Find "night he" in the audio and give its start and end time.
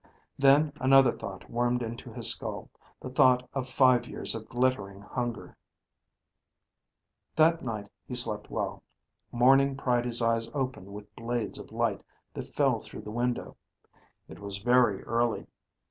7.63-8.15